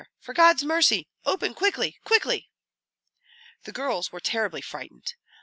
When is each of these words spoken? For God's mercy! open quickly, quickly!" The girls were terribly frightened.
For 0.19 0.33
God's 0.33 0.63
mercy! 0.63 1.07
open 1.25 1.53
quickly, 1.53 1.99
quickly!" 2.03 2.49
The 3.65 3.71
girls 3.71 4.11
were 4.11 4.19
terribly 4.19 4.61
frightened. 4.63 5.13